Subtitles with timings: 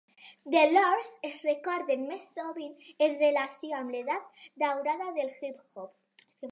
[0.53, 2.73] The Lords es recorden més sovint
[3.09, 5.97] en relació amb l'edat daurada del hip hop.